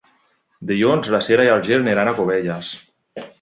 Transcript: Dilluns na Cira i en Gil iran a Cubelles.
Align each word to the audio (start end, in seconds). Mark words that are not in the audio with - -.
Dilluns 0.71 1.09
na 1.15 1.19
Cira 1.27 1.45
i 1.49 1.51
en 1.57 1.61
Gil 1.67 1.85
iran 1.93 2.11
a 2.13 2.15
Cubelles. 2.21 2.73